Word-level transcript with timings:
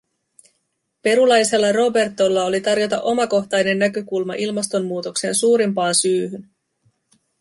Perulaisella 1.01 1.71
Robertolla 1.71 2.43
oli 2.43 2.61
tarjota 2.61 3.01
omakohtainen 3.01 3.79
näkökulma 3.79 4.33
ilmastonmuutoksen 4.33 5.35
suurimpaan 5.35 5.95
syyhyn. 5.95 6.49